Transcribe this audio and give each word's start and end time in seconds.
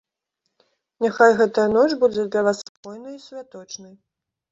Няхай 1.03 1.35
гэтая 1.41 1.65
ноч 1.75 1.83
будзе 2.03 2.25
для 2.37 2.41
вас 2.47 2.63
спакойнай 2.65 3.13
і 3.21 3.21
святочнай. 3.27 3.93